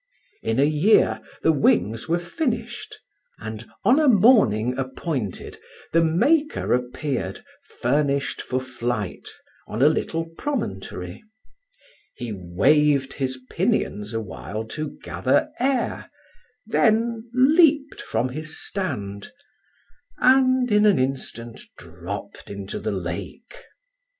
[0.41, 2.97] In a year the wings were finished;
[3.37, 5.59] and on a morning appointed
[5.93, 7.43] the maker appeared,
[7.83, 9.29] furnished for flight,
[9.67, 11.23] on a little promontory;
[12.15, 16.09] he waved his pinions awhile to gather air,
[16.65, 19.31] then leaped from his stand,
[20.17, 23.65] and in an instant dropped into the lake.